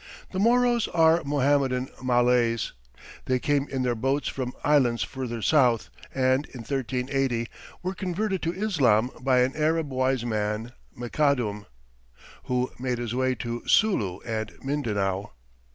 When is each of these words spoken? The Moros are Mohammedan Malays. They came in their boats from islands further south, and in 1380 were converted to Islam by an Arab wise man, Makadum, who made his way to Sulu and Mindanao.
The 0.31 0.39
Moros 0.39 0.87
are 0.87 1.23
Mohammedan 1.23 1.87
Malays. 2.01 2.71
They 3.25 3.37
came 3.37 3.67
in 3.69 3.83
their 3.83 3.93
boats 3.93 4.27
from 4.27 4.55
islands 4.63 5.03
further 5.03 5.43
south, 5.43 5.91
and 6.11 6.47
in 6.47 6.61
1380 6.61 7.47
were 7.83 7.93
converted 7.93 8.41
to 8.41 8.51
Islam 8.51 9.11
by 9.19 9.41
an 9.41 9.55
Arab 9.55 9.91
wise 9.91 10.25
man, 10.25 10.71
Makadum, 10.97 11.67
who 12.45 12.71
made 12.79 12.97
his 12.97 13.13
way 13.13 13.35
to 13.35 13.61
Sulu 13.67 14.21
and 14.25 14.51
Mindanao. 14.63 15.33